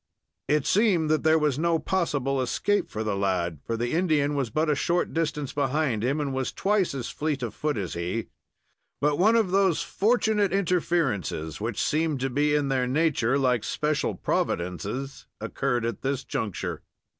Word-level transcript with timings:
It 0.47 0.65
seemed 0.65 1.11
that 1.11 1.21
there 1.21 1.37
was 1.37 1.59
no 1.59 1.77
possible 1.77 2.41
escape 2.41 2.89
for 2.89 3.03
the 3.03 3.15
lad, 3.15 3.59
for 3.63 3.77
the 3.77 3.91
Indian 3.91 4.33
was 4.33 4.49
but 4.49 4.67
a 4.67 4.73
short 4.73 5.13
distance 5.13 5.53
behind 5.53 6.03
him, 6.03 6.19
and 6.19 6.33
was 6.33 6.51
twice 6.51 6.95
as 6.95 7.09
fleet 7.11 7.43
of 7.43 7.53
foot 7.53 7.77
as 7.77 7.93
he; 7.93 8.29
but 8.99 9.19
one 9.19 9.35
of 9.35 9.51
those 9.51 9.83
fortunate 9.83 10.51
interferences 10.51 11.61
which 11.61 11.79
seem 11.79 12.17
to 12.17 12.31
be 12.31 12.55
in 12.55 12.69
their 12.69 12.87
nature 12.87 13.37
like 13.37 13.63
special 13.63 14.15
Providences 14.15 15.27
occurred 15.39 15.85
at 15.85 16.01
this 16.01 16.23
juncture. 16.23 16.81